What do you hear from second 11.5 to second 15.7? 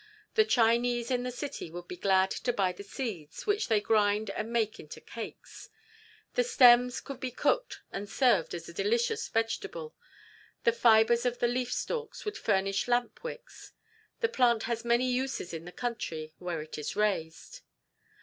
stalks would furnish lamp wicks. The plant has many uses in